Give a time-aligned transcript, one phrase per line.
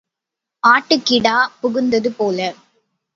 [0.63, 2.39] ஆட்டுக்கிடா புகுந்தது போல.